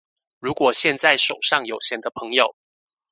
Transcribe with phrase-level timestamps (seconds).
[0.39, 2.55] 如果現在手上有閒的朋友